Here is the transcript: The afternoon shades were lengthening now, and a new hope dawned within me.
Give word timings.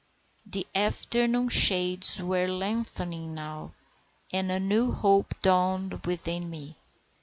The 0.47 0.65
afternoon 0.73 1.49
shades 1.49 2.19
were 2.19 2.47
lengthening 2.47 3.35
now, 3.35 3.73
and 4.33 4.51
a 4.51 4.59
new 4.59 4.91
hope 4.91 5.35
dawned 5.43 6.07
within 6.07 6.49
me. 6.49 6.75